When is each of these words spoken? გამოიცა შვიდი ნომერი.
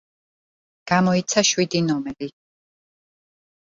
გამოიცა 0.93 1.45
შვიდი 1.53 1.85
ნომერი. 1.93 2.35